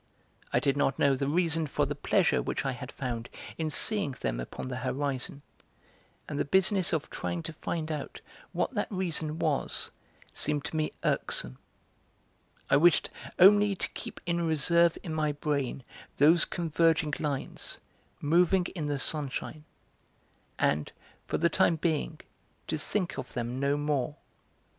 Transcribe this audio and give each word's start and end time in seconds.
I 0.51 0.59
did 0.59 0.75
not 0.75 0.97
know 0.97 1.15
the 1.15 1.27
reason 1.27 1.67
for 1.67 1.85
the 1.85 1.93
pleasure 1.93 2.41
which 2.41 2.65
I 2.65 2.71
had 2.71 2.91
found 2.91 3.29
in 3.59 3.69
seeing 3.69 4.13
them 4.19 4.39
upon 4.39 4.67
the 4.67 4.77
horizon, 4.77 5.43
and 6.27 6.39
the 6.39 6.43
business 6.43 6.91
of 6.91 7.11
trying 7.11 7.43
to 7.43 7.53
find 7.53 7.91
out 7.91 8.19
what 8.51 8.73
that 8.73 8.91
reason 8.91 9.37
was 9.37 9.91
seemed 10.33 10.65
to 10.65 10.75
me 10.75 10.93
irksome; 11.03 11.59
I 12.67 12.77
wished 12.77 13.11
only 13.37 13.75
to 13.75 13.89
keep 13.89 14.19
in 14.25 14.41
reserve 14.41 14.97
in 15.03 15.13
my 15.13 15.33
brain 15.33 15.83
those 16.17 16.45
converging 16.45 17.13
lines, 17.19 17.77
moving 18.19 18.65
in 18.73 18.87
the 18.87 18.97
sunshine, 18.97 19.65
and, 20.57 20.91
for 21.27 21.37
the 21.37 21.47
time 21.47 21.75
being, 21.75 22.19
to 22.65 22.79
think 22.79 23.19
of 23.19 23.33
them 23.33 23.59
no 23.59 23.77
more. 23.77 24.15